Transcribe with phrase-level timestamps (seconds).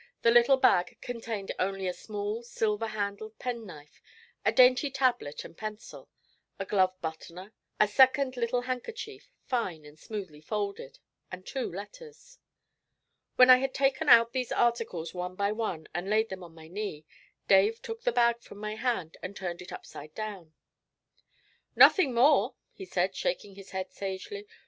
[0.23, 4.01] The little bag contained only a small silver handled penknife,
[4.43, 6.09] a dainty tablet and pencil,
[6.57, 10.97] a glove buttoner, a second little handkerchief, fine and smoothly folded,
[11.31, 12.39] and two letters.
[13.35, 16.67] When I had taken out these articles one by one and laid them on my
[16.67, 17.05] knee,
[17.47, 20.55] Dave took the bag from my hand and turned it upside down.
[21.75, 24.47] 'Nothing more,' he said, shaking his head sagely.